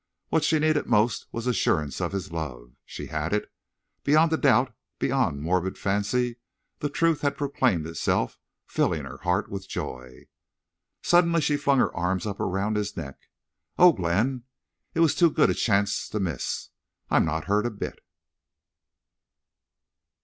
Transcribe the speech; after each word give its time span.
What 0.29 0.43
she 0.43 0.57
needed 0.57 0.87
most 0.87 1.27
was 1.31 1.45
assurance 1.45 2.01
of 2.01 2.11
his 2.11 2.31
love. 2.31 2.71
She 2.85 3.05
had 3.05 3.33
it. 3.33 3.51
Beyond 4.03 4.41
doubt, 4.41 4.73
beyond 4.97 5.43
morbid 5.43 5.77
fancy, 5.77 6.37
the 6.79 6.89
truth 6.89 7.21
had 7.21 7.37
proclaimed 7.37 7.85
itself, 7.85 8.39
filling 8.65 9.03
her 9.03 9.17
heart 9.19 9.51
with 9.51 9.69
joy. 9.69 10.25
Suddenly 11.03 11.41
she 11.41 11.55
flung 11.55 11.77
her 11.77 11.95
arms 11.95 12.25
up 12.25 12.39
around 12.39 12.77
his 12.77 12.97
neck. 12.97 13.19
"Oh—Glenn! 13.77 14.45
It 14.95 15.01
was 15.01 15.13
too 15.13 15.29
good 15.29 15.51
a 15.51 15.53
chance 15.53 16.09
to 16.09 16.19
miss!... 16.19 16.69
I'm 17.11 17.23
not 17.23 17.45
hurt 17.45 17.67
a 17.67 17.69
bit." 17.69 18.01